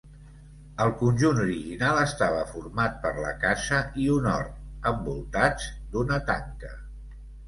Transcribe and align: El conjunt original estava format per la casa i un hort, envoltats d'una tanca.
El 0.83 0.91
conjunt 0.99 1.41
original 1.41 1.99
estava 2.03 2.39
format 2.53 2.97
per 3.03 3.11
la 3.25 3.33
casa 3.43 3.81
i 4.05 4.07
un 4.13 4.25
hort, 4.31 4.55
envoltats 4.93 5.69
d'una 5.93 6.19
tanca. 6.31 6.71